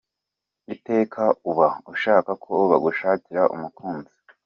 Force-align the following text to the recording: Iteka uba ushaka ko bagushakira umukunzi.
Iteka 0.73 1.21
uba 1.49 1.69
ushaka 1.93 2.31
ko 2.43 2.53
bagushakira 2.69 3.41
umukunzi. 3.55 4.13